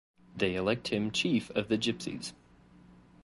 They 0.35 0.55
elect 0.55 0.87
him 0.87 1.11
chief 1.11 1.51
of 1.51 1.67
the 1.67 1.77
Gypsies. 1.77 2.33